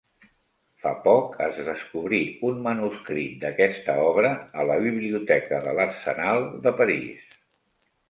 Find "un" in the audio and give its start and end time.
2.49-2.65